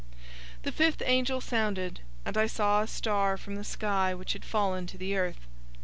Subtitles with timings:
[0.01, 0.07] 009:001
[0.63, 4.87] The fifth angel sounded, and I saw a star from the sky which had fallen
[4.87, 5.45] to the earth.